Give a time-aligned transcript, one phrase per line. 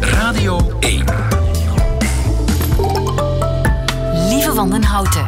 [0.00, 1.04] Radio 1.
[4.28, 5.26] Lieve Wandenhouten.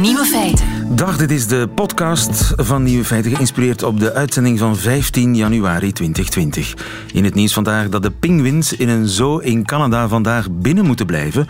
[0.00, 0.96] Nieuwe feiten.
[0.96, 5.92] Dag, dit is de podcast van Nieuwe Feiten, geïnspireerd op de uitzending van 15 januari
[5.92, 6.74] 2020.
[7.12, 11.06] In het nieuws vandaag dat de pinguïns in een zoo in Canada vandaag binnen moeten
[11.06, 11.48] blijven,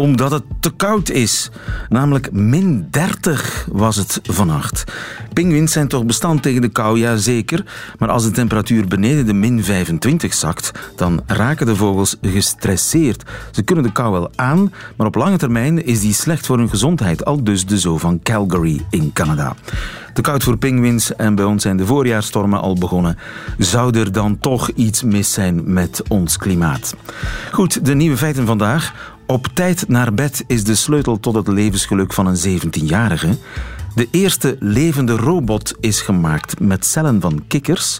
[0.00, 1.50] omdat het te koud is.
[1.88, 4.84] Namelijk min 30 was het vannacht.
[5.32, 7.64] Pinguïns zijn toch bestand tegen de kou, ja zeker.
[7.98, 13.22] Maar als de temperatuur beneden de min 25 zakt, dan raken de vogels gestresseerd.
[13.50, 16.68] Ze kunnen de kou wel aan, maar op lange termijn is die slecht voor hun
[16.68, 17.24] gezondheid.
[17.24, 19.54] Al dus de zoo van Calgary in Canada.
[20.12, 23.18] Te koud voor pinguïns en bij ons zijn de voorjaarstormen al begonnen.
[23.58, 26.94] Zou er dan toch iets mis zijn met ons klimaat?
[27.52, 29.09] Goed, de nieuwe feiten vandaag.
[29.30, 33.28] Op tijd naar bed is de sleutel tot het levensgeluk van een 17-jarige.
[33.94, 37.98] De eerste levende robot is gemaakt met cellen van kikkers.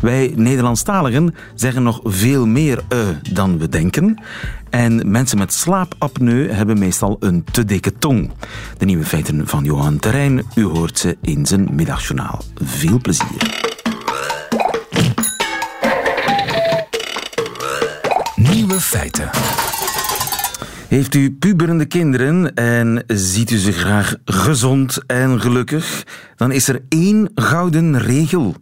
[0.00, 2.98] Wij Nederlandstaligen zeggen nog veel meer uh
[3.32, 4.22] dan we denken.
[4.70, 8.30] En mensen met slaapapneu hebben meestal een te dikke tong.
[8.78, 12.42] De nieuwe feiten van Johan Terrein, u hoort ze in zijn middagjournaal.
[12.54, 13.68] Veel plezier.
[18.34, 19.30] Nieuwe feiten.
[20.90, 26.06] Heeft u puberende kinderen en ziet u ze graag gezond en gelukkig?
[26.36, 28.54] Dan is er één gouden regel.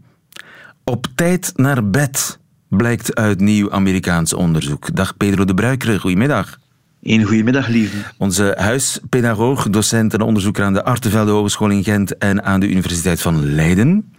[0.85, 4.95] Op tijd naar bed, blijkt uit nieuw Amerikaans onderzoek.
[4.95, 6.59] Dag Pedro de Bruikere, goedemiddag.
[7.03, 7.97] Een goedemiddag, lieve.
[8.19, 13.21] Onze huispedagoog, docent en onderzoeker aan de Artevelde Hogeschool in Gent en aan de Universiteit
[13.21, 14.13] van Leiden.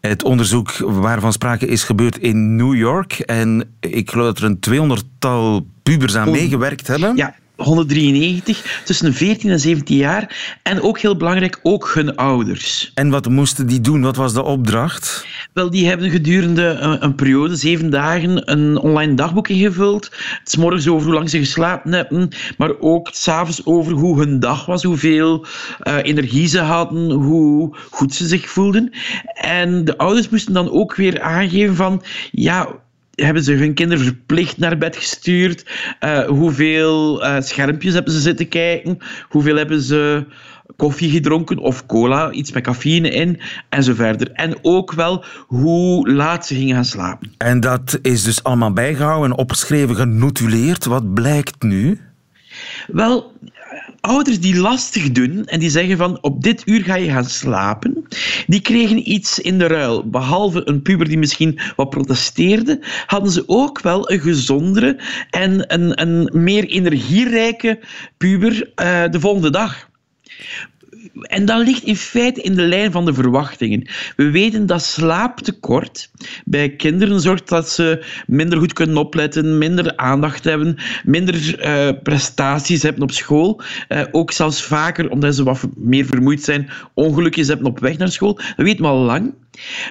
[0.00, 3.12] Het onderzoek waarvan sprake is gebeurd in New York.
[3.12, 7.16] En ik geloof dat er een tweehonderdtal pubers aan meegewerkt hebben.
[7.16, 10.56] Ja, 193, tussen 14 en 17 jaar.
[10.62, 12.90] En ook heel belangrijk, ook hun ouders.
[12.94, 14.02] En wat moesten die doen?
[14.02, 15.26] Wat was de opdracht?
[15.52, 20.10] Wel, die hebben gedurende een, een periode, zeven dagen, een online dagboek ingevuld.
[20.44, 24.66] Het morgens over hoe lang ze geslapen hebben, maar ook s'avonds over hoe hun dag
[24.66, 25.46] was, hoeveel
[25.82, 28.90] uh, energie ze hadden, hoe goed ze zich voelden.
[29.34, 32.68] En de ouders moesten dan ook weer aangeven van, ja,
[33.14, 35.66] hebben ze hun kinderen verplicht naar bed gestuurd?
[36.00, 38.98] Uh, hoeveel uh, schermpjes hebben ze zitten kijken?
[39.28, 40.26] Hoeveel hebben ze
[40.76, 44.30] koffie gedronken of cola, iets met cafeïne in en zo verder.
[44.32, 47.32] En ook wel hoe laat ze gingen gaan slapen.
[47.38, 50.84] En dat is dus allemaal bijgehouden en opgeschreven, genotuleerd.
[50.84, 52.00] Wat blijkt nu?
[52.86, 53.32] Wel,
[54.02, 58.08] ouders die lastig doen en die zeggen van op dit uur ga je gaan slapen,
[58.46, 60.08] die kregen iets in de ruil.
[60.10, 66.00] Behalve een puber die misschien wat protesteerde, hadden ze ook wel een gezondere en een,
[66.00, 67.80] een meer energierijke
[68.16, 69.90] puber uh, de volgende dag.
[71.20, 73.88] En dat ligt in feite in de lijn van de verwachtingen.
[74.16, 76.10] We weten dat slaaptekort
[76.44, 82.82] bij kinderen zorgt dat ze minder goed kunnen opletten, minder aandacht hebben, minder uh, prestaties
[82.82, 83.60] hebben op school.
[83.88, 88.12] Uh, ook zelfs vaker, omdat ze wat meer vermoeid zijn, ongelukjes hebben op weg naar
[88.12, 88.34] school.
[88.34, 89.34] Dat weten we al lang.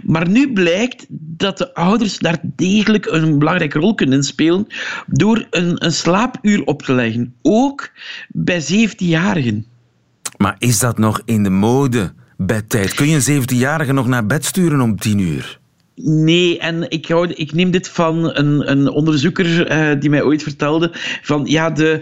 [0.03, 4.67] Maar nu blijkt dat de ouders daar degelijk een belangrijke rol kunnen spelen
[5.07, 7.35] door een, een slaapuur op te leggen.
[7.41, 7.89] Ook
[8.29, 9.70] bij 17-jarigen.
[10.41, 12.93] Maar is dat nog in de mode, bedtijd?
[12.93, 15.59] Kun je een 17-jarige nog naar bed sturen om 10 uur?
[15.95, 20.43] Nee, en ik, hou, ik neem dit van een, een onderzoeker uh, die mij ooit
[20.43, 20.89] vertelde
[21.21, 22.01] van ja, de,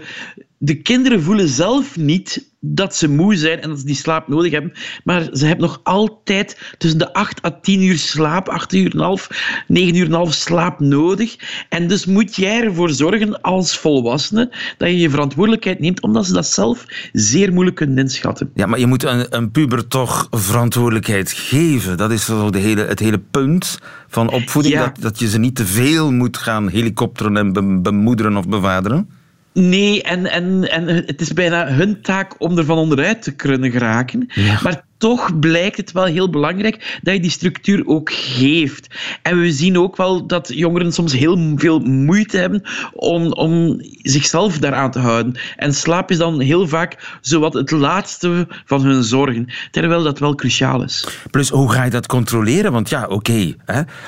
[0.62, 4.52] de kinderen voelen zelf niet dat ze moe zijn en dat ze die slaap nodig
[4.52, 4.72] hebben,
[5.04, 8.98] maar ze hebben nog altijd tussen de 8 à 10 uur slaap, 8 uur en
[9.00, 9.28] half,
[9.66, 11.36] 9 uur en half slaap nodig.
[11.68, 16.32] En dus moet jij ervoor zorgen als volwassene dat je je verantwoordelijkheid neemt, omdat ze
[16.32, 18.50] dat zelf zeer moeilijk kunnen inschatten.
[18.54, 21.96] Ja, maar je moet een, een puber toch verantwoordelijkheid geven.
[21.96, 23.78] Dat is de hele, het hele punt
[24.08, 24.84] van opvoeding, Ja.
[24.84, 29.18] dat, dat je ze niet te veel moet gaan helikopteren en be- bemoederen of bevaderen.
[29.52, 33.70] Nee, en, en, en het is bijna hun taak om er van onderuit te kunnen
[33.70, 34.30] geraken.
[34.62, 38.86] Maar toch blijkt het wel heel belangrijk dat je die structuur ook geeft.
[39.22, 42.62] En we zien ook wel dat jongeren soms heel veel moeite hebben
[42.92, 45.38] om, om zichzelf daaraan te houden.
[45.56, 50.34] En slaap is dan heel vaak zowat het laatste van hun zorgen, terwijl dat wel
[50.34, 51.22] cruciaal is.
[51.30, 52.72] Plus, hoe ga je dat controleren?
[52.72, 53.54] Want ja, oké,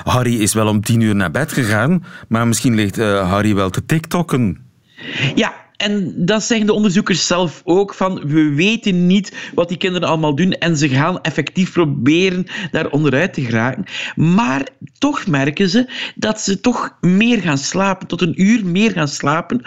[0.03, 3.69] Harry is wel om tien uur naar bed gegaan, maar misschien ligt eh, Harry wel
[3.69, 4.71] te tiktokken.
[5.35, 10.07] Ja, En dat zeggen de onderzoekers zelf ook, van we weten niet wat die kinderen
[10.07, 13.85] allemaal doen en ze gaan effectief proberen daar onderuit te geraken.
[14.15, 14.67] Maar
[14.97, 19.61] toch merken ze dat ze toch meer gaan slapen, tot een uur meer gaan slapen,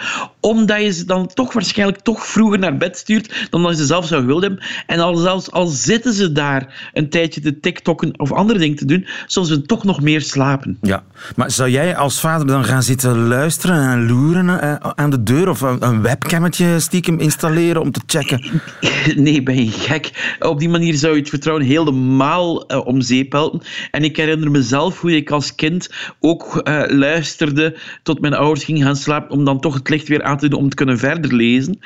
[0.47, 4.07] omdat je ze dan toch waarschijnlijk toch vroeger naar bed stuurt dan dat ze zelf
[4.07, 4.63] zou willen hebben.
[4.85, 8.85] En al, zelfs al zitten ze daar een tijdje te tiktokken of andere dingen te
[8.85, 10.77] doen, zullen ze toch nog meer slapen.
[10.81, 11.03] Ja,
[11.35, 15.49] maar zou jij als vader dan gaan zitten luisteren en loeren eh, aan de deur
[15.49, 18.45] of een webcammetje stiekem installeren om te checken?
[19.15, 20.35] Nee, ben je gek.
[20.39, 23.61] Op die manier zou je het vertrouwen helemaal uh, om zeep helpen.
[23.91, 25.89] En ik herinner mezelf hoe ik als kind
[26.19, 30.23] ook uh, luisterde tot mijn ouders gingen gaan slapen om dan toch het licht weer
[30.23, 31.79] aan om te kunnen verder lezen.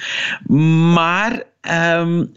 [0.93, 1.43] Maar
[1.99, 2.31] um,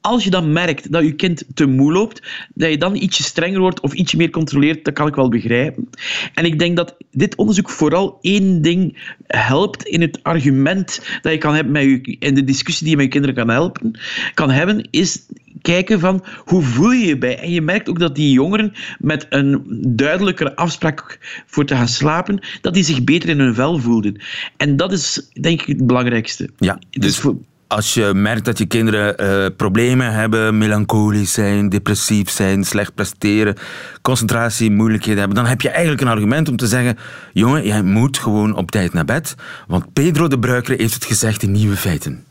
[0.00, 2.22] als je dan merkt dat je kind te moe loopt,
[2.54, 5.88] dat je dan ietsje strenger wordt of ietsje meer controleert, dat kan ik wel begrijpen.
[6.34, 11.38] En ik denk dat dit onderzoek vooral één ding helpt in het argument dat je
[11.38, 13.98] kan hebben met in de discussie die je met je kinderen kan helpen,
[14.34, 15.26] kan hebben, is
[15.62, 17.38] kijken van hoe voel je je bij.
[17.38, 22.40] En je merkt ook dat die jongeren met een duidelijkere afspraak voor te gaan slapen,
[22.60, 24.20] dat die zich beter in hun vel voelden.
[24.56, 26.50] En dat is denk ik het belangrijkste.
[26.58, 27.36] Ja, dus voor,
[27.70, 33.56] als je merkt dat je kinderen uh, problemen hebben, melancholisch zijn, depressief zijn, slecht presteren,
[34.02, 36.98] concentratie, moeilijkheden hebben, dan heb je eigenlijk een argument om te zeggen:
[37.32, 39.34] jongen, jij moet gewoon op tijd naar bed.
[39.66, 42.24] Want Pedro de Bruiker heeft het gezegd in Nieuwe Feiten.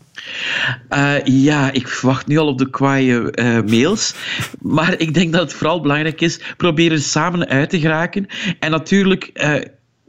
[0.94, 4.16] Uh, ja, ik wacht nu al op de kwaaie uh, mails.
[4.62, 8.27] Maar ik denk dat het vooral belangrijk is proberen samen uit te geraken.
[8.60, 9.31] En natuurlijk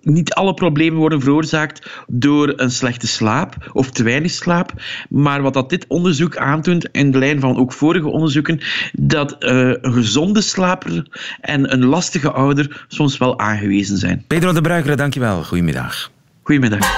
[0.02, 4.72] niet alle problemen worden veroorzaakt door een slechte slaap of te weinig slaap.
[5.08, 8.60] Maar wat dat dit onderzoek aantoont, in de lijn van ook vorige onderzoeken,
[8.92, 11.06] dat uh, een gezonde slaper
[11.40, 14.24] en een lastige ouder soms wel aangewezen zijn.
[14.26, 15.44] Pedro de Bruikere, dankjewel.
[15.44, 16.10] Goedemiddag.
[16.42, 16.88] Goedemiddag.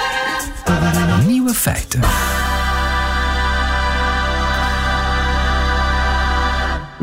[1.27, 2.01] Nieuwe feiten.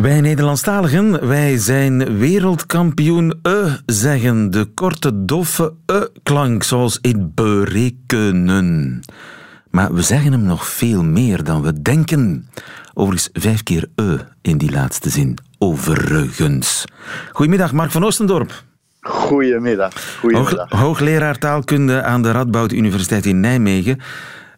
[0.02, 4.52] Wij Nederlandstaligen, wij zijn wereldkampioen e zeggen.
[4.52, 9.00] De korte, doffe e-klank, zoals in berekenen.
[9.70, 12.50] Maar we zeggen hem nog veel meer dan we denken.
[12.94, 15.38] Overigens vijf keer e in die laatste zin.
[15.58, 16.86] Overigens.
[17.32, 18.64] Goedemiddag, Mark van Oostendorp.
[19.02, 20.18] Goedemiddag.
[20.20, 20.70] Goedemiddag.
[20.70, 24.00] Hoog, hoogleraar taalkunde aan de Radboud Universiteit in Nijmegen.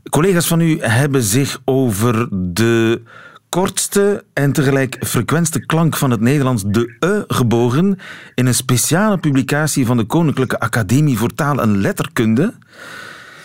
[0.10, 3.02] Collega's van u hebben zich over de
[3.52, 8.00] kortste en tegelijk frequentste klank van het Nederlands, de e, gebogen
[8.36, 12.54] in een speciale publicatie van de Koninklijke Academie voor Taal en Letterkunde.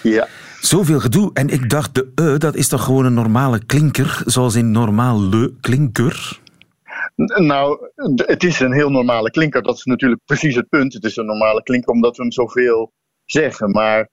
[0.03, 0.29] Ja.
[0.61, 1.31] Zoveel gedoe.
[1.35, 5.23] En ik dacht, de e, dat is toch gewoon een normale klinker, zoals in normaal
[5.23, 6.41] le klinker?
[7.35, 9.63] Nou, het is een heel normale klinker.
[9.63, 10.93] Dat is natuurlijk precies het punt.
[10.93, 12.93] Het is een normale klinker omdat we hem zoveel
[13.25, 13.71] zeggen.
[13.71, 14.09] Maar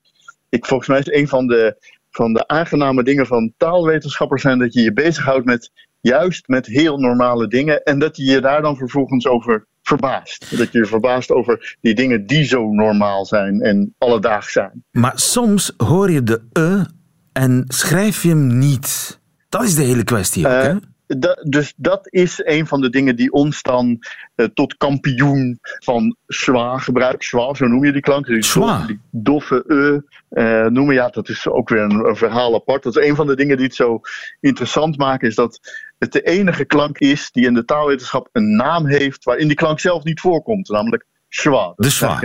[0.50, 1.76] ik, volgens mij is een van de
[2.16, 5.72] van de aangename dingen van taalwetenschappers zijn dat je je bezighoudt met
[6.02, 10.58] juist met heel normale dingen en dat je je daar dan vervolgens over verbaast.
[10.58, 14.84] Dat je je verbaast over die dingen die zo normaal zijn en alledaags zijn.
[14.92, 16.84] Maar soms hoor je de e
[17.32, 19.20] en schrijf je hem niet.
[19.50, 20.76] Dat is de hele kwestie ook, hè?
[21.20, 24.04] Eh, dus dat is een van de dingen die ons dan
[24.36, 27.24] uh, tot kampioen van schwa gebruikt.
[27.24, 28.26] Schwa, zo noem je die klank.
[28.26, 28.86] Die, schwa.
[28.86, 30.02] die doffe e
[30.42, 30.96] uh, noemen.
[30.96, 32.84] Ja, dat is ook weer een, een, verhaal apart.
[32.84, 34.00] Dat is een van de dingen die het zo
[34.40, 35.28] interessant maken.
[35.28, 35.60] Is dat
[35.98, 39.80] het de enige klank is die in de taalwetenschap een naam heeft waarin die klank
[39.80, 40.70] zelf niet voorkomt.
[40.70, 41.74] Namelijk schwa.
[41.76, 42.20] De schwa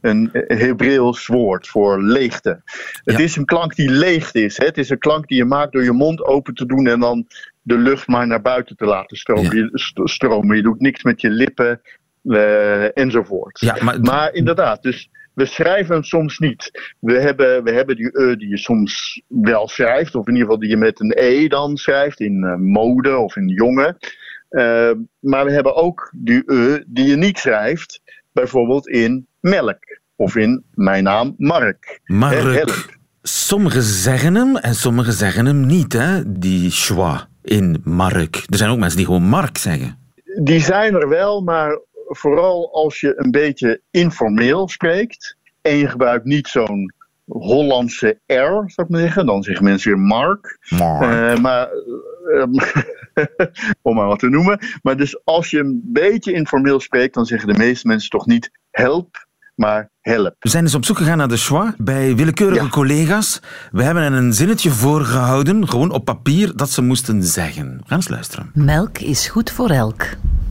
[0.00, 2.62] een Hebreeuws woord voor leegte.
[3.04, 4.56] Het is een klank die leeg is.
[4.56, 4.64] Hè?
[4.64, 7.26] Het is een klank die je maakt door je mond open te doen en dan
[7.62, 9.56] de lucht maar naar buiten te laten stromen.
[9.56, 9.70] Je,
[10.04, 10.56] stromen.
[10.56, 11.80] je doet niks met je lippen
[12.22, 13.60] uh, enzovoort.
[13.60, 14.00] Ja, maar...
[14.00, 16.94] maar inderdaad, dus we schrijven hem soms niet.
[17.00, 20.60] We hebben, we hebben die e die je soms wel schrijft, of in ieder geval
[20.60, 23.96] die je met een e dan schrijft, in uh, mode of in jongen.
[24.50, 28.00] Uh, maar we hebben ook die e die je niet schrijft,
[28.32, 29.98] bijvoorbeeld in melk.
[30.16, 32.00] Of in mijn naam Mark.
[32.04, 32.98] Mark.
[33.22, 36.38] Sommigen zeggen hem en sommigen zeggen hem niet, hè?
[36.38, 38.44] die schwa in Mark.
[38.46, 39.98] Er zijn ook mensen die gewoon Mark zeggen.
[40.42, 46.24] Die zijn er wel, maar vooral als je een beetje informeel spreekt en je gebruikt
[46.24, 46.92] niet zo'n
[47.26, 49.26] Hollandse R, zou ik maar zeggen.
[49.26, 50.58] Dan zeggen mensen weer Mark.
[50.68, 51.02] Mark.
[51.02, 51.68] Uh, maar,
[52.34, 52.44] uh,
[53.82, 54.58] om maar wat te noemen.
[54.82, 58.50] Maar dus als je een beetje informeel spreekt, dan zeggen de meeste mensen toch niet
[58.70, 60.34] help, maar help.
[60.38, 63.40] We zijn dus op zoek gegaan naar de schwa bij willekeurige collega's.
[63.72, 67.76] We hebben er een zinnetje voorgehouden, gewoon op papier, dat ze moesten zeggen.
[67.76, 68.50] We gaan eens luisteren.
[68.54, 70.06] Melk is goed voor elk.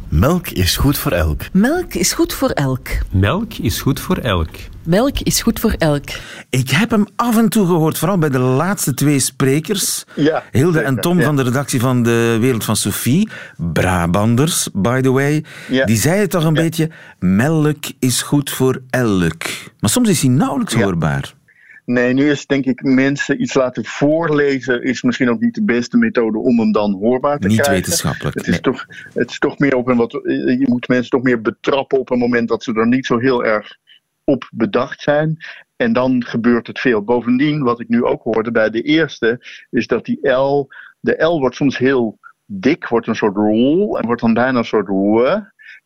[0.09, 1.41] Melk is goed voor elk.
[1.51, 2.87] Melk is goed voor elk.
[3.11, 4.49] Melk is goed voor elk.
[4.83, 6.03] Melk is goed voor elk.
[6.49, 10.05] Ik heb hem af en toe gehoord, vooral bij de laatste twee sprekers.
[10.15, 11.25] Ja, Hilde zeker, en Tom ja.
[11.25, 13.29] van de redactie van De Wereld van Sophie.
[13.57, 15.43] Brabanders, by the way.
[15.67, 15.85] Ja.
[15.85, 16.89] Die zeiden toch een beetje,
[17.19, 19.43] melk is goed voor elk.
[19.79, 20.83] Maar soms is hij nauwelijks Ja.
[20.83, 21.37] hoorbaar.
[21.85, 25.97] Nee, nu is denk ik mensen iets laten voorlezen is misschien ook niet de beste
[25.97, 27.75] methode om hem dan hoorbaar te Niet krijgen.
[27.83, 28.35] wetenschappelijk.
[28.35, 28.61] Het is, nee.
[28.61, 30.11] toch, het is toch meer op een wat.
[30.11, 33.45] Je moet mensen toch meer betrappen op een moment dat ze er niet zo heel
[33.45, 33.77] erg
[34.23, 35.37] op bedacht zijn.
[35.75, 37.03] En dan gebeurt het veel.
[37.03, 40.67] Bovendien, wat ik nu ook hoorde bij de eerste, is dat die L.
[40.99, 44.65] De L wordt soms heel dik, wordt een soort rol en wordt dan bijna een
[44.65, 45.37] soort w.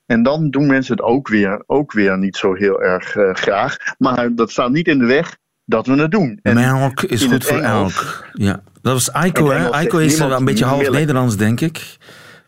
[0.05, 3.77] En dan doen mensen het ook weer, ook weer niet zo heel erg eh, graag.
[3.97, 6.39] Maar dat staat niet in de weg dat we het doen.
[6.41, 8.27] En Melk is goed voor Engels- elk.
[8.33, 8.63] Ja.
[8.81, 9.71] Dat was Aiko, hè?
[9.71, 10.93] Aiko is een beetje half milk.
[10.93, 11.97] Nederlands, denk ik.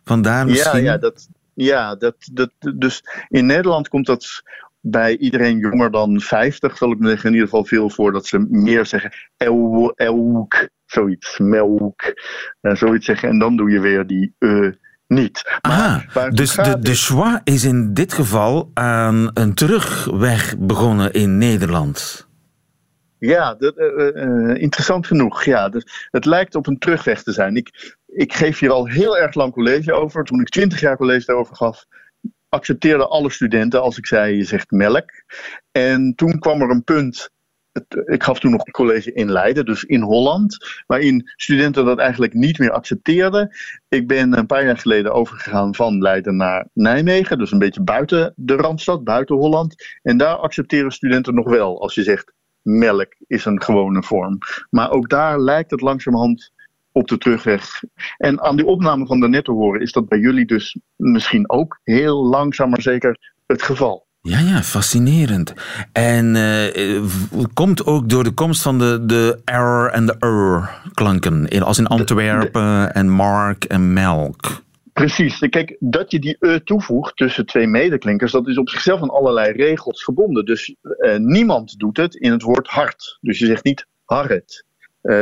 [0.03, 0.83] Vandaar Ja, misschien.
[0.83, 4.41] ja, dat, ja dat, dat, dus in Nederland komt dat
[4.79, 8.25] bij iedereen jonger dan 50, zal ik maar zeggen, in ieder geval veel voor dat
[8.25, 12.01] ze meer zeggen el, elk, zoiets, melk,
[12.61, 13.29] en zoiets zeggen.
[13.29, 14.67] En dan doe je weer die eh
[15.07, 15.57] niet.
[15.61, 21.13] Aha, het dus de, de is- schwa is in dit geval aan een terugweg begonnen
[21.13, 22.27] in Nederland.
[23.19, 25.43] Ja, dat, eh, eh, interessant genoeg.
[25.43, 27.55] Ja, dus het lijkt op een terugweg te zijn.
[27.55, 30.23] Ik, ik geef hier al heel erg lang college over.
[30.23, 31.85] Toen ik twintig jaar college daarover gaf,
[32.49, 35.09] accepteerden alle studenten als ik zei, je zegt melk.
[35.71, 37.29] En toen kwam er een punt.
[38.05, 42.59] Ik gaf toen nog college in Leiden, dus in Holland, waarin studenten dat eigenlijk niet
[42.59, 43.55] meer accepteerden.
[43.89, 48.33] Ik ben een paar jaar geleden overgegaan van Leiden naar Nijmegen, dus een beetje buiten
[48.35, 49.75] de randstad, buiten Holland.
[50.01, 54.37] En daar accepteren studenten nog wel als je zegt melk is een gewone vorm.
[54.69, 56.53] Maar ook daar lijkt het langzamerhand
[56.91, 57.83] op de terugweg.
[58.17, 61.79] En aan die opname van daarnet te horen is dat bij jullie dus misschien ook
[61.83, 64.04] heel langzaam maar zeker het geval.
[64.27, 65.53] Ja, ja, fascinerend.
[65.91, 66.35] En
[67.09, 71.47] v- komt ook door de komst van de, de R en de R klanken.
[71.47, 74.63] In, als in Antwerpen en Mark en Melk.
[74.93, 75.39] Precies.
[75.49, 79.51] Kijk, dat je die e toevoegt tussen twee medeklinkers, dat is op zichzelf aan allerlei
[79.51, 80.45] regels gebonden.
[80.45, 83.17] Dus eh, niemand doet het in het woord hart.
[83.21, 84.65] Dus je zegt niet harret.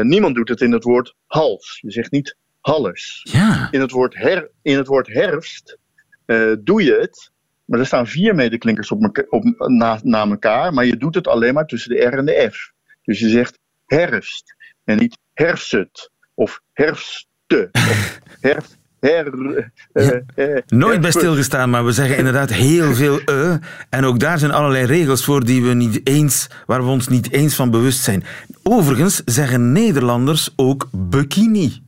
[0.01, 1.79] Niemand doet het in het woord hals.
[1.81, 3.21] Je zegt niet hallers.
[3.23, 5.77] Ja, In het woord, her, in het woord herfst
[6.63, 7.31] doe je het,
[7.65, 11.27] maar er staan vier medeklinkers op meka- op, na, na elkaar, maar je doet het
[11.27, 12.71] alleen maar tussen de R en de F.
[13.03, 18.81] Dus je zegt herfst en niet herfst of herfste of herfst.
[18.99, 19.33] Her,
[19.93, 20.21] eh, Ja.
[20.35, 23.57] eh, nooit bij stilgestaan, maar we zeggen inderdaad heel veel e.
[23.89, 27.31] En ook daar zijn allerlei regels voor die we niet eens, waar we ons niet
[27.31, 28.23] eens van bewust zijn.
[28.63, 31.81] Overigens zeggen Nederlanders ook bikini.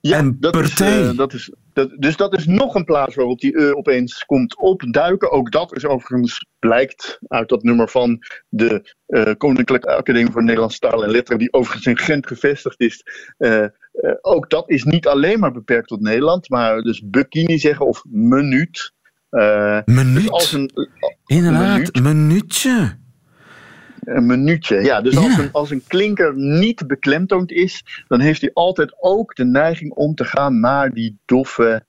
[0.00, 1.00] Ja, En dat partij.
[1.00, 4.58] Is, dat is, dat, dus dat is nog een plaats waarop die e opeens komt
[4.58, 5.30] opduiken.
[5.30, 10.78] Ook dat is overigens blijkt uit dat nummer van de eh, Koninklijke Academie voor Nederlandse
[10.78, 13.04] Taal en Letteren, die overigens in Gent gevestigd is.
[13.36, 13.70] Eh, eh,
[14.20, 18.92] ook dat is niet alleen maar beperkt tot Nederland, maar dus bikini zeggen of minuut.
[19.84, 20.14] Minuut.
[20.14, 20.70] dus als een,
[21.26, 22.02] Inderdaad, minuut.
[22.02, 22.99] minuutje.
[24.04, 24.82] Een minuutje.
[24.82, 25.20] Ja, dus Ja.
[25.20, 29.92] Als, een, als een klinker niet beklemtoond is, dan heeft hij altijd ook de neiging
[29.92, 31.84] om te gaan naar die doffe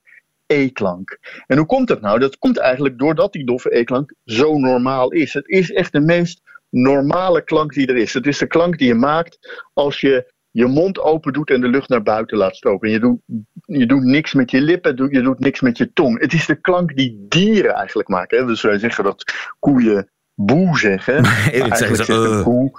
[0.46, 1.20] E-klank.
[1.48, 2.20] En hoe komt dat nou?
[2.20, 5.34] Dat komt eigenlijk doordat die doffe E-klank zo normaal is.
[5.34, 8.14] Het is echt de meest normale klank die er is.
[8.14, 11.68] Het is de klank die je maakt als je je mond open doet en de
[11.68, 12.88] lucht naar buiten laat stropen.
[12.88, 13.20] En je doet,
[13.66, 16.20] je doet niks met je lippen, je doet niks met je tong.
[16.20, 18.40] Het is de klank die dieren eigenlijk maken.
[18.40, 18.46] Hè?
[18.46, 20.10] Dus wij zeggen dat koeien
[20.46, 21.26] boe zeggen.
[21.26, 22.44] Zeggen eigenlijk ze, zegt een eh.
[22.44, 22.72] koe...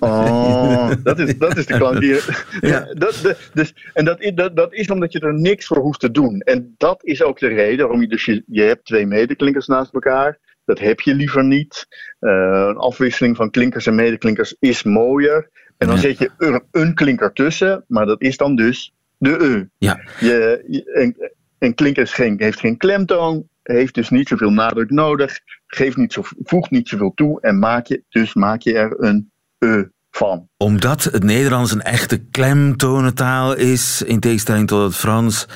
[0.00, 2.20] Oh, dat is, dat is de klank die...
[2.60, 2.86] Ja.
[2.94, 6.00] Dat, de- dus, en dat, is- dat, dat is omdat je er niks voor hoeft
[6.00, 6.40] te doen.
[6.40, 8.24] En dat is ook de reden waarom je dus...
[8.24, 10.38] Je, je hebt twee medeklinkers naast elkaar.
[10.64, 11.86] Dat heb je liever niet.
[12.18, 12.30] Eh,
[12.68, 15.50] een afwisseling van klinkers en medeklinkers is mooier.
[15.78, 16.02] En dan Ja.
[16.02, 17.84] zet je er een klinker tussen.
[17.88, 19.64] Maar dat is dan dus de E.
[19.78, 20.00] Ja.
[20.20, 21.16] Je, je- een,
[21.58, 23.48] een klinker geen, heeft geen klemtoon.
[23.62, 25.38] Heeft dus niet zoveel nadruk nodig.
[25.74, 27.40] Geeft niet zo, voegt niet zoveel toe.
[27.40, 30.48] En maak je, dus maak je er een E van.
[30.56, 35.46] Omdat het Nederlands een echte klemtonentaal is, in tegenstelling tot het Frans,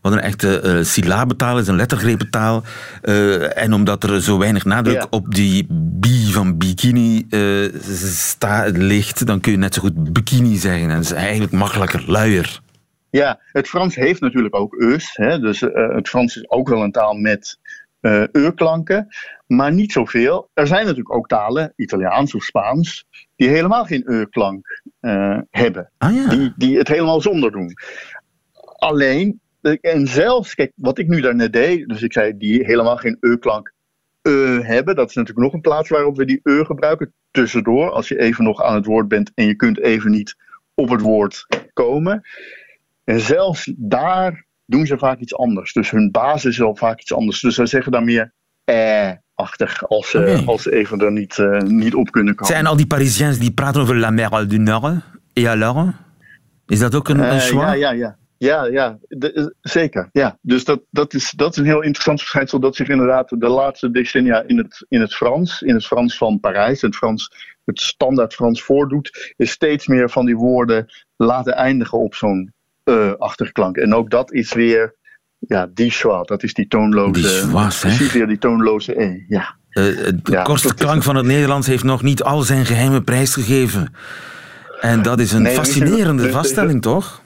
[0.00, 2.62] wat een echte eh syllabentaal is, een lettergrepentaal.
[3.02, 5.06] eh, en omdat er zo weinig nadruk Ja.
[5.10, 7.26] op die bi van bikini
[8.00, 10.88] sta, ligt, dan kun je net zo goed bikini zeggen.
[10.88, 12.60] En dat is eigenlijk makkelijker, luier.
[13.10, 15.10] Ja, het Frans heeft natuurlijk ook eus.
[15.12, 15.38] Hè?
[15.38, 15.60] Dus
[15.94, 17.58] het Frans is ook wel een taal met
[18.32, 19.06] e-klanken.
[19.46, 20.50] Maar niet zoveel.
[20.52, 23.06] Er zijn natuurlijk ook talen, Italiaans of Spaans,
[23.36, 25.90] die helemaal geen e-klank eh, hebben.
[25.98, 26.28] Ah ja.
[26.28, 27.72] Die, die het helemaal zonder doen.
[28.76, 29.40] Alleen
[29.80, 33.72] en zelfs, kijk, wat ik nu daarnet deed, dus ik zei die helemaal geen e-klank
[34.62, 34.96] hebben.
[34.96, 37.12] Dat is natuurlijk nog een plaats waarop we die e gebruiken.
[37.30, 40.36] Tussendoor, als je even nog aan het woord bent en je kunt even niet
[40.74, 42.22] op het woord komen.
[43.04, 45.72] En zelfs daar doen ze vaak iets anders.
[45.72, 47.40] Dus hun basis is al vaak iets anders.
[47.40, 48.32] Dus zij zeggen dan meer
[48.64, 50.42] eh-achtig als, ze Oké.
[50.46, 52.52] als ze even er niet, eh, niet op kunnen komen.
[52.54, 54.94] Zijn al die Parisiens die praten over la mer du Nord?
[55.32, 55.90] Et alors?
[56.66, 57.64] Is dat ook een, een Eh, choix?
[57.64, 58.16] ja, ja, ja.
[58.38, 60.08] Ja, ja, de- eh, zeker.
[60.12, 60.38] Ja.
[60.42, 63.90] Dus dat, dat, is, dat is een heel interessant verschijnsel dat zich inderdaad de laatste
[63.90, 67.30] decennia in het, in het Frans, in het Frans van Parijs, het, Frans,
[67.64, 72.52] het standaard Frans voordoet, is steeds meer van die woorden laten eindigen op zo'n
[72.84, 73.76] eh-achterklank.
[73.76, 74.94] En ook dat is weer,
[75.38, 77.80] ja, die schwa, dat is die toonloze, Die schwa, zeg.
[77.80, 79.24] precies weer die toonloze e.
[79.28, 79.56] Ja.
[79.70, 83.94] Eh, de Ja, kortste klank van het Nederlands heeft nog niet al zijn geheimen prijsgegeven.
[84.80, 87.22] En dat is een Nee, er fascinerende er vaststelling, toch?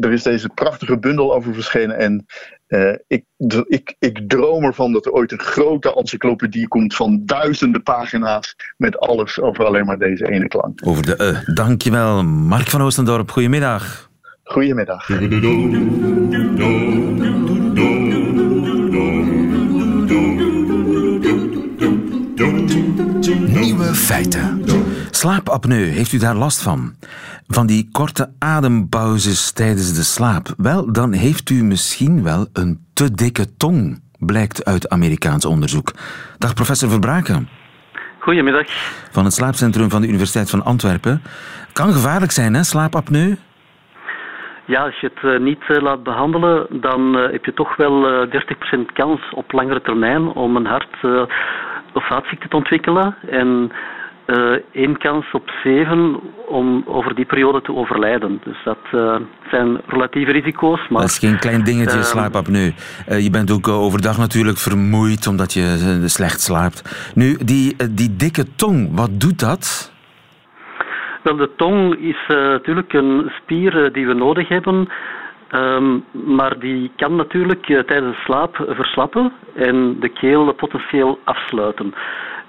[0.00, 1.98] Er is deze prachtige bundel over verschenen.
[1.98, 2.26] En
[2.66, 3.24] eh, ik,
[3.66, 8.54] ik, ik droom ervan dat er ooit een grote encyclopedie komt van duizenden pagina's.
[8.76, 10.80] Met alles over alleen maar deze ene klank.
[10.86, 11.54] Over de eh.
[11.54, 13.30] Dankjewel, Mark van Oostendorp.
[13.30, 14.10] Goedemiddag.
[14.44, 15.08] Goedemiddag.
[23.46, 24.64] Nieuwe feiten.
[25.10, 26.94] Slaapapneu, heeft u daar last van?
[27.46, 30.54] Van die korte adempauzes tijdens de slaap?
[30.56, 35.92] Wel, dan heeft u misschien wel een te dikke tong, blijkt uit Amerikaans onderzoek.
[36.38, 37.48] Dag professor Verbraken
[38.18, 38.66] Goedemiddag.
[39.10, 41.22] van het slaapcentrum van de Universiteit van Antwerpen.
[41.72, 43.36] Kan gevaarlijk zijn, hè, slaapapneu?
[44.66, 48.08] Ja, als je het eh, niet eh, laat behandelen, dan eh, heb je toch wel
[48.22, 48.42] eh
[48.80, 51.28] 30% kans op langere termijn om een hart-
[51.92, 53.14] of vaatziekte te ontwikkelen.
[53.30, 53.72] En
[54.72, 58.40] één kans op zeven om over die periode te overlijden.
[58.44, 58.78] Dus dat
[59.50, 60.88] zijn relatieve risico's.
[60.88, 62.06] Maar Dat is geen klein dingetje, Ehm.
[62.06, 62.70] slaapapneu.
[63.06, 67.10] Je bent ook overdag natuurlijk vermoeid omdat je slecht slaapt.
[67.14, 69.92] Nu, die, die dikke tong, wat doet dat?
[71.24, 74.88] Wel, de tong is eh, natuurlijk een spier eh, die we nodig hebben.
[75.48, 81.94] Ehm, maar die kan natuurlijk eh, tijdens de slaap verslappen en de keel potentieel afsluiten.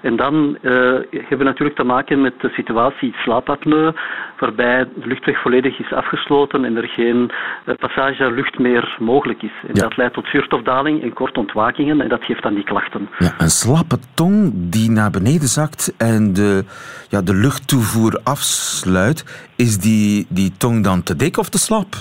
[0.06, 0.72] En dan eh,
[1.10, 3.92] hebben we natuurlijk te maken met de situatie slaapapneu,
[4.38, 7.30] waarbij de luchtweg volledig is afgesloten en er geen
[7.64, 9.52] eh, passage lucht meer mogelijk is.
[9.68, 9.82] En Ja.
[9.82, 13.08] dat leidt tot zuurstofdaling en korte ontwakingen en dat geeft dan die klachten.
[13.18, 16.64] Ja, een slappe tong die naar beneden zakt en de,
[17.08, 19.48] ja, de luchttoevoer afsluit.
[19.56, 21.94] Is die, die tong dan te dik of te slap?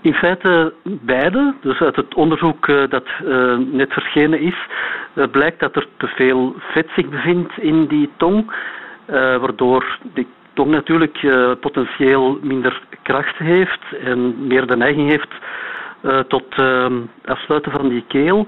[0.00, 1.54] In feite beide.
[1.60, 3.06] Dus uit het onderzoek eh, dat
[3.72, 4.56] net verschenen is,
[5.16, 8.52] eh, blijkt dat er te veel vet zich bevindt in die tong,
[9.06, 15.34] eh, waardoor die tong natuurlijk eh, potentieel minder kracht heeft en meer de neiging heeft
[16.00, 16.44] eh, tot
[17.24, 18.46] afsluiten van die keel.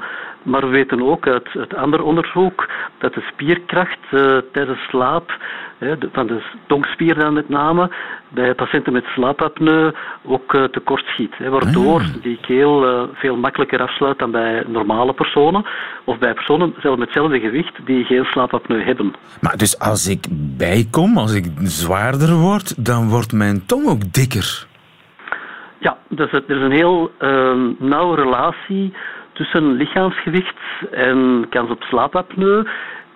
[0.48, 5.36] Maar we weten ook uit het andere onderzoek dat de spierkracht eh, tijdens slaap,
[5.78, 7.90] hè, de- van de tongspier dan met name,
[8.28, 9.90] bij patiënten met slaapapneu
[10.24, 11.34] ook eh, tekort schiet.
[11.36, 15.64] Hè, waardoor die keel eh, veel makkelijker afsluit dan bij normale personen.
[16.04, 19.14] Of bij personen zelfs met hetzelfde gewicht die geen slaapapneu hebben.
[19.40, 24.66] Maar dus als ik bijkom, als ik zwaarder word, dan wordt mijn tong ook dikker.
[25.80, 28.92] Ja, dus er is een heel ehm, nauwe relatie
[29.38, 30.56] tussen lichaamsgewicht
[30.90, 32.62] en kans op slaapapneu.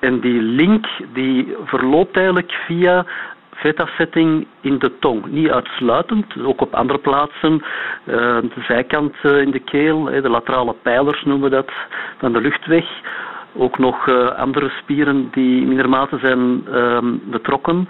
[0.01, 3.05] En die link die verloopt eigenlijk via
[3.55, 5.27] vetafzetting in de tong.
[5.27, 7.63] Niet uitsluitend, ook op andere plaatsen.
[8.05, 8.15] eh,
[8.55, 11.71] de zijkant eh, in de keel, de laterale pijlers noemen we dat,
[12.19, 12.87] van de luchtweg.
[13.57, 17.89] Ook nog eh, andere spieren die in minder mate zijn ehm, betrokken.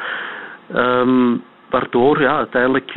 [0.73, 1.35] Ehm,
[1.73, 2.91] waardoor ja, uiteindelijk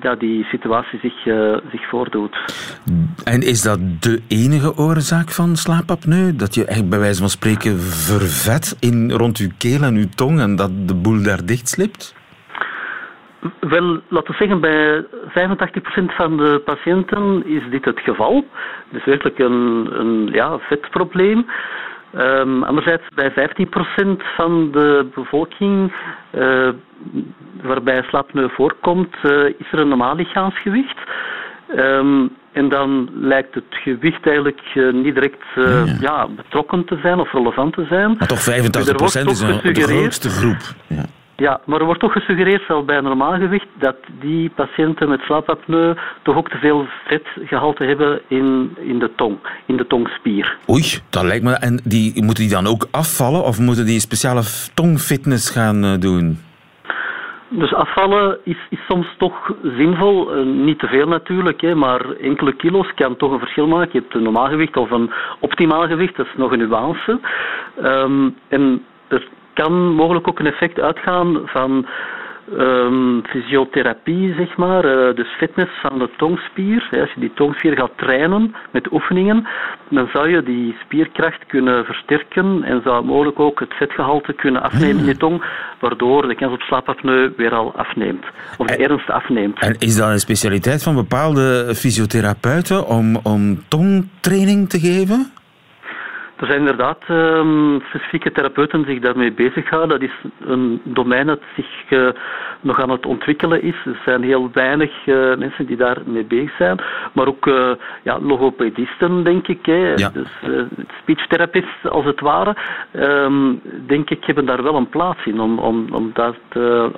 [0.00, 2.36] ja, die situatie zich, eh, zich voordoet.
[3.24, 6.36] En is dat de enige oorzaak van slaapapneu?
[6.36, 10.40] Dat je echt bij wijze van spreken vervet in, rond je keel en je tong
[10.40, 12.14] en dat de boel daar dicht slipt?
[13.60, 18.44] Wel, laten we zeggen, bij 85% van de patiënten is dit het geval.
[18.90, 21.46] Dus werkelijk een, een ja, vetprobleem.
[22.14, 25.92] Ehm, anderzijds, bij 15% van de bevolking
[26.30, 26.68] eh,
[27.62, 30.98] waarbij slaapapneu voorkomt, eh, is er een normaal lichaamsgewicht.
[31.76, 35.44] Ehm, en dan lijkt het gewicht eigenlijk eh, niet direct
[36.00, 38.14] Ja, betrokken te zijn of relevant te zijn.
[38.18, 40.74] Maar toch 85% Er wordt is een, de grootste groep.
[40.86, 41.04] Ja.
[41.40, 45.20] Ja, maar er wordt toch gesuggereerd, zelfs bij een normaal gewicht, dat die patiënten met
[45.20, 50.56] slaapapneu toch ook te veel vetgehalte hebben in, in de tong, in de tongspier.
[50.68, 51.52] Oei, dat lijkt me...
[51.52, 54.42] En die, moeten die dan ook afvallen of moeten die speciale
[54.74, 56.38] tongfitness gaan eh, doen?
[57.48, 60.36] Dus afvallen is, is soms toch zinvol.
[60.36, 63.90] Uh, niet te veel natuurlijk, hè, maar enkele kilo's kan toch een verschil maken.
[63.92, 67.20] Je hebt een normaal gewicht of een optimaal gewicht, dat is nog een nuance.
[67.82, 69.28] Um, en er
[69.62, 71.86] kan mogelijk ook een effect uitgaan van
[72.58, 76.88] um, fysiotherapie, zeg maar, uh, dus fitness van de tongspier.
[77.00, 79.48] als je die tongspier gaat trainen met oefeningen,
[79.90, 84.98] dan zou je die spierkracht kunnen versterken en zou mogelijk ook het vetgehalte kunnen afnemen
[84.98, 85.44] in je tong,
[85.80, 88.24] waardoor de kans op slaapapneu weer al afneemt,
[88.58, 89.58] of de ernst afneemt.
[89.58, 95.39] En is dat een specialiteit van bepaalde fysiotherapeuten om, om tongtraining te geven?
[96.40, 100.00] Er zijn inderdaad um, specifieke therapeuten die zich daarmee bezighouden.
[100.00, 102.08] Dat is een domein dat zich uh,
[102.60, 103.74] nog aan het ontwikkelen is.
[103.84, 106.80] Er zijn heel weinig uh, mensen die daarmee bezig zijn.
[107.12, 107.70] Maar ook uh,
[108.02, 109.66] ja, logopedisten, denk ik.
[109.66, 109.92] Hè.
[109.96, 110.10] Ja.
[110.12, 110.28] Dus
[111.02, 112.56] speechtherapisten, als het ware.
[112.92, 116.36] Um, denk ik, hebben daar wel een plaats in om, om, om dat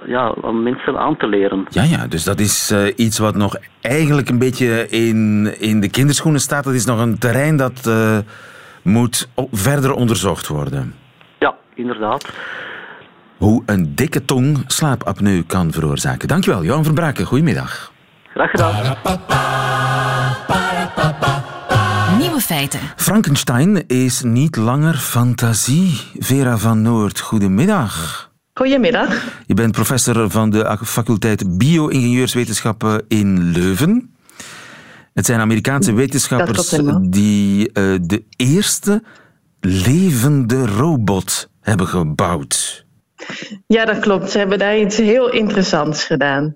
[0.06, 1.66] ja, aan mensen aan te leren.
[1.68, 6.40] Ja, ja dus dat is iets wat nog eigenlijk een beetje in, in de kinderschoenen
[6.40, 6.64] staat.
[6.64, 7.90] Dat is nog een terrein dat
[8.82, 10.94] moet verder onderzocht worden.
[11.38, 12.28] Ja, inderdaad.
[13.36, 16.28] Hoe een dikke tong slaapapneu kan veroorzaken.
[16.28, 17.26] Dankjewel, Johan Verbraken.
[17.26, 17.92] Goedemiddag.
[18.34, 18.96] Graag gedaan.
[22.18, 22.80] Nieuwe feiten.
[22.96, 26.00] Frankenstein is niet langer fantasie.
[26.18, 28.30] Vera van Noord, goedemiddag.
[28.54, 29.24] Goedemiddag.
[29.46, 34.14] Je bent professor van de faculteit Bio-ingenieurswetenschappen in Leuven.
[35.14, 36.68] Het zijn Amerikaanse wetenschappers
[37.02, 39.02] die uh, de eerste
[39.60, 42.86] levende robot hebben gebouwd.
[43.66, 44.30] Ja, dat klopt.
[44.30, 46.52] Ze hebben daar iets heel interessants gedaan.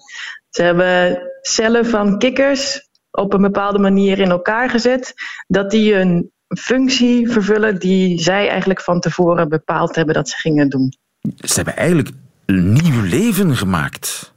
[0.51, 5.15] Ze hebben cellen van kikkers op een bepaalde manier in elkaar gezet,
[5.47, 10.69] dat die een functie vervullen die zij eigenlijk van tevoren bepaald hebben dat ze gingen
[10.69, 10.93] doen.
[11.37, 12.11] Ze hebben eigenlijk
[12.47, 14.35] een nieuw leven gemaakt.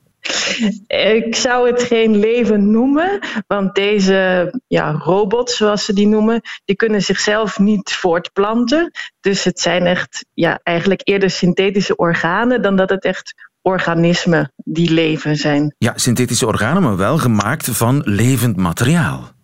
[0.88, 6.76] Ik zou het geen leven noemen, want deze ja, robots, zoals ze die noemen, die
[6.76, 8.92] kunnen zichzelf niet voortplanten.
[9.20, 14.92] Dus het zijn echt ja, eigenlijk eerder synthetische organen dan dat het echt organismen die
[14.92, 15.76] leven zijn.
[15.78, 19.38] Ja, synthetische organen, maar wel gemaakt van levend materiaal.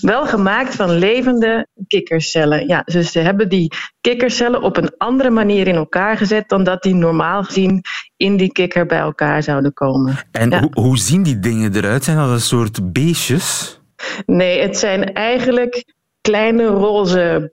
[0.00, 2.68] Wel gemaakt van levende kikkercellen.
[2.68, 6.82] Ja, dus ze hebben die kikkercellen op een andere manier in elkaar gezet dan dat
[6.82, 7.82] die normaal gezien
[8.16, 10.16] in die kikker bij elkaar zouden komen.
[10.30, 12.04] En hoe, hoe zien die dingen eruit?
[12.04, 13.80] Zijn dat een soort beestjes?
[14.26, 17.50] Nee, het zijn eigenlijk kleine roze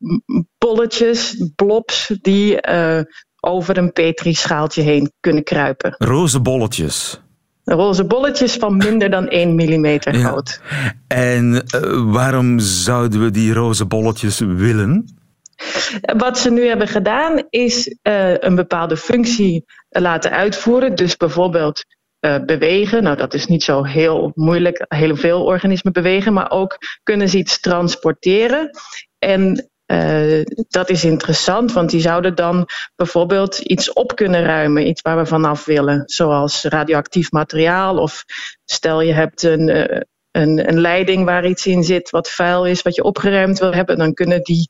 [0.57, 2.99] bolletjes, blobs, die uh,
[3.39, 5.95] over een petrischaaltje heen kunnen kruipen.
[5.97, 7.22] Roze bolletjes?
[7.63, 10.61] Roze bolletjes van minder dan 1 mm groot.
[11.07, 15.21] En uh, waarom zouden we die roze bolletjes willen?
[16.17, 20.95] Wat ze nu hebben gedaan is uh, een bepaalde functie laten uitvoeren.
[20.95, 21.85] Dus bijvoorbeeld
[22.19, 23.03] uh, bewegen.
[23.03, 24.85] Nou, dat is niet zo heel moeilijk.
[24.87, 26.33] Heel veel organismen bewegen.
[26.33, 28.69] Maar ook kunnen ze iets transporteren.
[29.19, 35.01] En uh, dat is interessant, want die zouden dan bijvoorbeeld iets op kunnen ruimen, iets
[35.01, 38.23] waar we vanaf willen, zoals radioactief materiaal of
[38.65, 39.99] stel je hebt een, uh,
[40.31, 43.97] een, een leiding waar iets in zit wat vuil is, wat je opgeruimd wil hebben,
[43.97, 44.67] dan kunnen die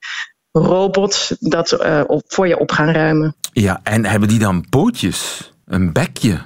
[0.52, 3.36] robots dat uh, op, voor je op gaan ruimen.
[3.54, 5.52] Ja, en hebben die dan pootjes?
[5.66, 6.42] Een bekje?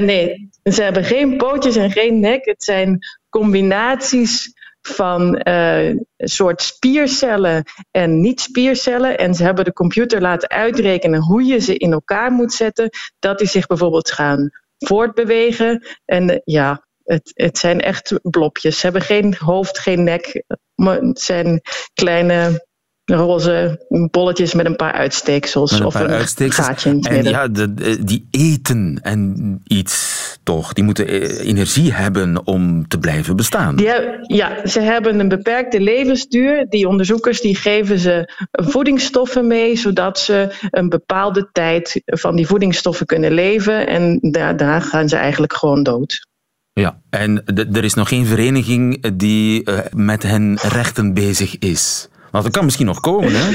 [0.00, 2.44] nee, ze hebben geen pootjes en geen nek.
[2.44, 2.98] Het zijn
[3.28, 9.18] combinaties van uh, een soort spiercellen en niet-spiercellen.
[9.18, 12.90] En ze hebben de computer laten uitrekenen hoe je ze in elkaar moet zetten.
[13.18, 15.86] Dat die zich bijvoorbeeld gaan voortbewegen.
[16.04, 18.78] En uh, ja, het, het zijn echt blopjes.
[18.78, 20.42] Ze hebben geen hoofd, geen nek.
[20.74, 21.60] Maar het zijn
[21.94, 22.66] kleine
[23.04, 25.72] roze bolletjes met een paar uitsteeksels.
[25.72, 26.66] Een of een uitsteeksels.
[26.66, 27.32] gaatje in het en midden.
[27.32, 30.72] ja, de, die eten en iets toch.
[30.72, 33.76] Die moeten eh, energie hebben om te blijven bestaan.
[33.76, 33.88] Die
[34.26, 36.66] ja, ze hebben een beperkte levensduur.
[36.68, 43.06] Die onderzoekers die geven ze voedingsstoffen mee, zodat ze een bepaalde tijd van die voedingsstoffen
[43.06, 43.86] kunnen leven.
[43.86, 46.26] En da- daarna gaan ze eigenlijk gewoon dood.
[46.72, 52.08] Ja, en er is nog geen vereniging die eh, met hen rechten bezig is.
[52.32, 53.50] Want dat kan misschien nog komen, hè?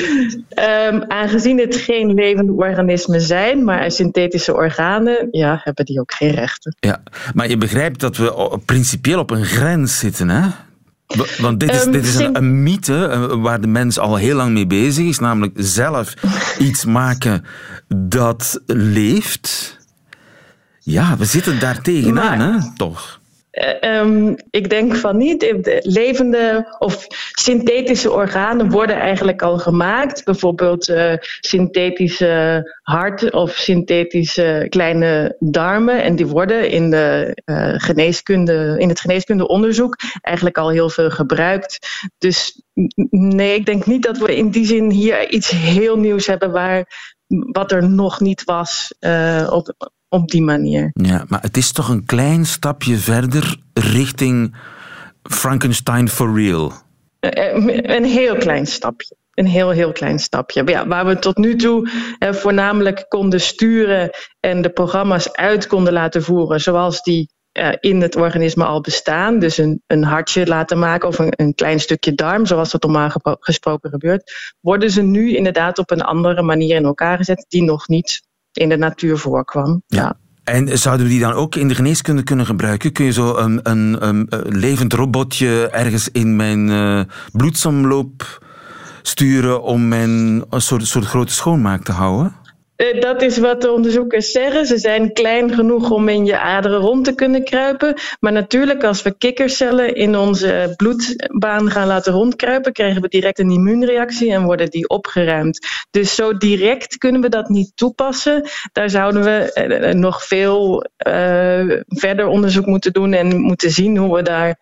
[0.50, 6.32] Ehm, aangezien het geen levende organismen zijn, maar synthetische organen, ja, hebben die ook geen
[6.32, 6.76] rechten.
[6.80, 7.02] Ja,
[7.34, 10.42] maar je begrijpt dat we principieel op een grens zitten, hè?
[11.08, 14.36] Wa- Want dit is, Ehm, dit is een mythe eh, waar de mens al heel
[14.36, 16.14] lang mee bezig is, namelijk zelf
[16.60, 17.46] iets maken
[17.96, 19.78] dat leeft.
[20.80, 22.58] Ja, we zitten daar tegenaan, Maar- hè?
[22.76, 23.20] Toch?
[23.58, 25.40] Eh, ehm, ik denk van niet.
[25.40, 30.24] De levende of synthetische organen worden eigenlijk al gemaakt.
[30.24, 36.04] Bijvoorbeeld uh, synthetische hart of synthetische kleine darmen.
[36.04, 41.88] En die worden in, de, uh, geneeskunde, in het geneeskundeonderzoek eigenlijk al heel veel gebruikt.
[42.18, 42.62] Dus
[43.10, 46.86] nee, ik denk niet dat we in die zin hier iets heel nieuws hebben waar
[47.28, 50.92] wat er nog niet was uh, op, op die manier.
[50.94, 54.56] Ja, maar het is toch een klein stapje verder richting
[55.24, 56.72] Frankenstein for real?
[57.20, 59.16] Eh, eh, een heel klein stapje.
[59.34, 60.64] Een heel, heel klein stapje.
[60.66, 61.90] Ja, waar we tot nu toe
[62.20, 68.02] eh, voornamelijk konden sturen en de programma's uit konden laten voeren, zoals die uh, in
[68.02, 69.40] het organisme al bestaan.
[69.40, 73.12] Dus een, een hartje laten maken of een, een klein stukje darm, zoals dat normaal
[73.40, 77.88] gesproken gebeurt, worden ze nu inderdaad op een andere manier in elkaar gezet, die nog
[77.88, 78.27] niet
[78.58, 79.82] in de natuur voorkwam.
[79.88, 80.18] Ja.
[80.44, 82.92] En zouden we die dan ook in de geneeskunde kunnen gebruiken?
[82.92, 88.46] Kun je zo een, een, een levend robotje ergens in mijn uh, bloedsomloop
[89.02, 92.36] sturen om mijn een soort, soort grote schoonmaak te houden?
[92.78, 94.66] Eh, dat is wat de onderzoekers zeggen.
[94.66, 97.94] Ze zijn klein genoeg om in je aderen rond te kunnen kruipen.
[98.20, 103.52] Maar natuurlijk, als we kikkercellen in onze bloedbaan gaan laten rondkruipen, krijgen we direct een
[103.52, 105.68] immuunreactie en worden die opgeruimd.
[105.92, 108.44] Dus zo direct kunnen we dat niet toepassen.
[108.72, 110.86] Daar zouden we eh, nog veel
[111.88, 114.58] verder onderzoek moeten doen en moeten zien hoe we daar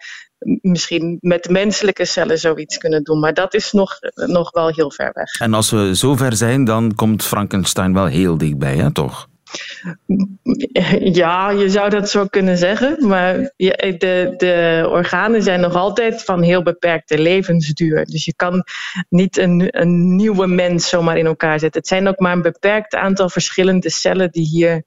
[0.62, 3.20] misschien met menselijke cellen zoiets kunnen doen.
[3.20, 5.40] Maar dat is nog, nog wel heel ver weg.
[5.40, 9.28] En als we zo ver zijn, dan komt Frankenstein wel heel dichtbij, hè, toch?
[11.00, 13.08] Ja, je zou dat zo kunnen zeggen.
[13.08, 18.06] Maar de, de organen zijn nog altijd van heel beperkte levensduur.
[18.06, 18.64] Dus je kan
[19.10, 21.80] niet een, een nieuwe mens zomaar in elkaar zetten.
[21.80, 24.84] Het zijn ook maar een beperkt aantal verschillende cellen die hier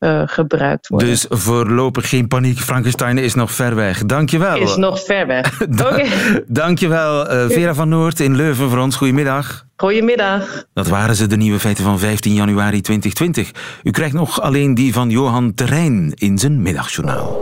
[0.00, 1.08] uh, gebruikt worden.
[1.08, 2.58] Dus voorlopig geen paniek.
[2.58, 4.04] Frankenstein is nog ver weg.
[4.04, 4.58] Dankjewel.
[4.58, 5.58] Is nog ver weg.
[5.68, 6.08] da okay.
[6.46, 8.96] Dankjewel, uh, Vera van Noort in Leuven voor ons.
[8.96, 9.66] Goedemiddag.
[9.76, 10.66] Goedemiddag.
[10.74, 13.50] Dat waren ze, de nieuwe feiten van 15 januari 2020.
[13.82, 17.38] U krijgt nog alleen die van Johan Terrein in zijn middagjournaal.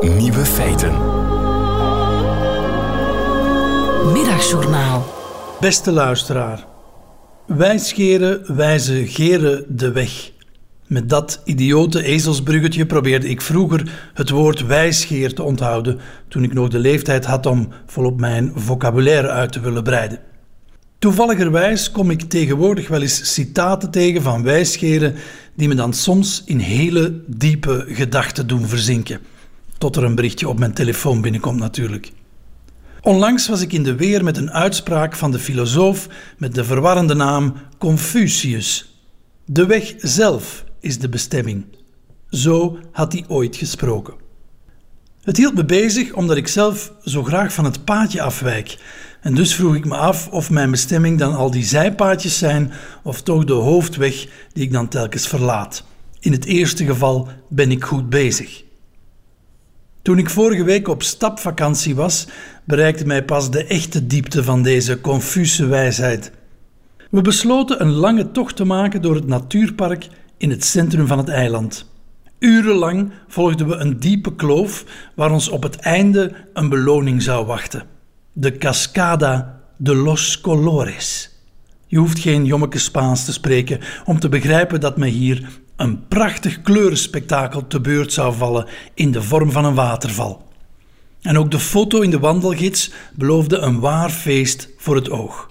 [0.00, 0.92] Nieuwe feiten.
[4.12, 5.06] Middagjournaal.
[5.60, 6.64] Beste luisteraar.
[7.46, 10.29] Wij scheren, wijzen geren de weg.
[10.90, 15.98] Met dat idiote ezelsbruggetje probeerde ik vroeger het woord wijsgeer te onthouden
[16.28, 20.18] toen ik nog de leeftijd had om volop mijn vocabulaire uit te willen breiden.
[20.98, 25.14] Toevalligerwijs kom ik tegenwoordig wel eens citaten tegen van wijsgeren
[25.54, 29.20] die me dan soms in hele diepe gedachten doen verzinken.
[29.78, 32.12] Tot er een berichtje op mijn telefoon binnenkomt natuurlijk.
[33.00, 37.14] Onlangs was ik in de weer met een uitspraak van de filosoof met de verwarrende
[37.14, 38.94] naam Confucius.
[39.44, 41.64] De weg zelf is de bestemming.
[42.30, 44.14] Zo had hij ooit gesproken.
[45.22, 48.78] Het hield me bezig omdat ik zelf zo graag van het paadje afwijk.
[49.20, 53.22] En dus vroeg ik me af of mijn bestemming dan al die zijpaadjes zijn of
[53.22, 55.84] toch de hoofdweg die ik dan telkens verlaat.
[56.20, 58.62] In het eerste geval ben ik goed bezig.
[60.02, 62.26] Toen ik vorige week op stapvakantie was,
[62.64, 66.32] bereikte mij pas de echte diepte van deze confuse wijsheid.
[67.10, 70.08] We besloten een lange tocht te maken door het natuurpark
[70.40, 71.88] in het centrum van het eiland.
[72.38, 77.82] Urenlang volgden we een diepe kloof waar ons op het einde een beloning zou wachten.
[78.32, 81.30] De Cascada de los Colores.
[81.86, 86.62] Je hoeft geen jommeke Spaans te spreken om te begrijpen dat me hier een prachtig
[86.62, 90.48] kleurenspektakel te beurt zou vallen in de vorm van een waterval.
[91.22, 95.50] En ook de foto in de wandelgids beloofde een waar feest voor het oog.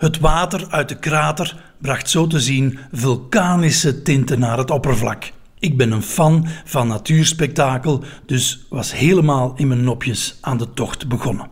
[0.00, 5.32] Het water uit de krater bracht zo te zien vulkanische tinten naar het oppervlak.
[5.58, 11.08] Ik ben een fan van natuurspektakel, dus was helemaal in mijn nopjes aan de tocht
[11.08, 11.48] begonnen.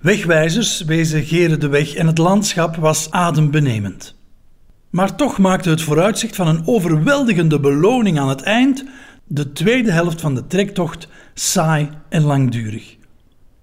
[0.00, 4.16] Wegwijzers wezen geren de weg en het landschap was adembenemend.
[4.90, 8.84] Maar toch maakte het vooruitzicht van een overweldigende beloning aan het eind
[9.24, 12.97] de tweede helft van de trektocht saai en langdurig.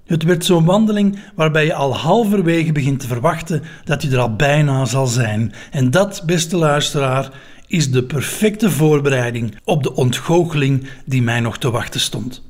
[0.05, 4.35] Het werd zo'n wandeling waarbij je al halverwege begint te verwachten dat je er al
[4.35, 5.53] bijna zal zijn.
[5.71, 7.29] En dat, beste luisteraar,
[7.67, 12.43] is de perfecte voorbereiding op de ontgoocheling die mij nog te wachten stond.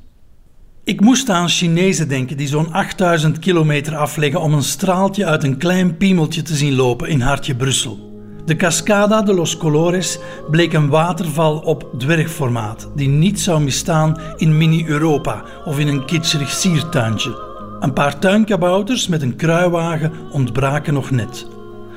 [0.84, 5.58] Ik moest aan Chinezen denken die zo'n 8000 kilometer afleggen om een straaltje uit een
[5.58, 8.15] klein piemeltje te zien lopen in hartje Brussel.
[8.46, 10.20] De Cascada de los Colores
[10.52, 16.52] bleek een waterval op dwergformaat die niet zou misstaan in mini-Europa of in een kitscherig
[16.52, 17.44] siertuintje.
[17.80, 21.48] Een paar tuinkabouters met een kruiwagen ontbraken nog net.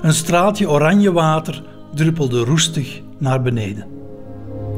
[0.02, 1.62] Een straaltje oranje water
[1.94, 3.86] druppelde roestig naar beneden.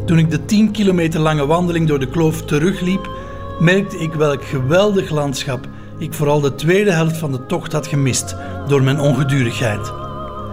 [0.07, 3.11] Toen ik de 10 kilometer lange wandeling door de kloof terugliep,
[3.59, 8.37] merkte ik welk geweldig landschap ik vooral de tweede helft van de tocht had gemist
[8.69, 9.93] door mijn ongedurigheid.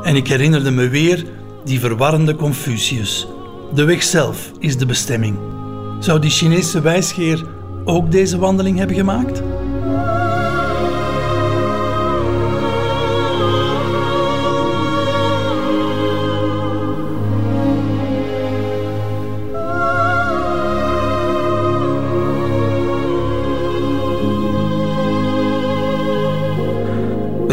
[0.07, 1.25] En ik herinnerde me weer
[1.63, 3.27] die verwarrende Confucius.
[3.73, 5.37] De weg zelf is de bestemming.
[5.99, 7.45] Zou die Chinese wijsgeer
[7.85, 9.41] ook deze wandeling hebben gemaakt?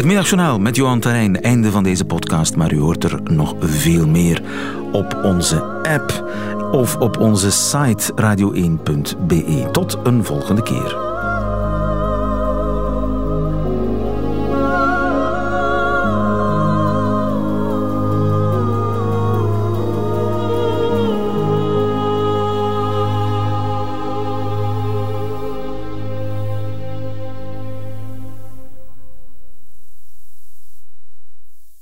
[0.05, 1.41] Het Middagjournaal met Johan Terrein.
[1.41, 4.41] Einde van deze podcast, maar u hoort er nog veel meer
[4.91, 6.29] op onze app
[6.71, 9.69] of op onze site radio1.be.
[9.71, 11.14] Tot een volgende keer.